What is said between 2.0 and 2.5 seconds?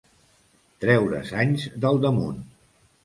damunt.